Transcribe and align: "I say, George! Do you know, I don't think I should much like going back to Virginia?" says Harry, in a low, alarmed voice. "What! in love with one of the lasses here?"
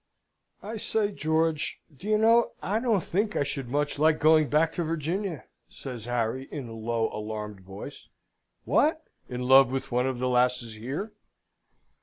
"I 0.63 0.77
say, 0.77 1.11
George! 1.11 1.79
Do 1.95 2.07
you 2.07 2.17
know, 2.17 2.53
I 2.59 2.79
don't 2.79 3.03
think 3.03 3.35
I 3.35 3.43
should 3.43 3.69
much 3.69 3.99
like 3.99 4.19
going 4.19 4.49
back 4.49 4.73
to 4.73 4.83
Virginia?" 4.83 5.43
says 5.69 6.05
Harry, 6.05 6.45
in 6.51 6.67
a 6.67 6.73
low, 6.73 7.09
alarmed 7.15 7.59
voice. 7.61 8.07
"What! 8.65 9.03
in 9.29 9.43
love 9.43 9.69
with 9.71 9.91
one 9.91 10.07
of 10.07 10.17
the 10.17 10.27
lasses 10.27 10.73
here?" 10.73 11.13